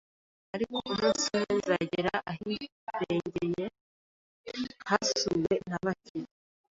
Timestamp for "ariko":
0.55-0.73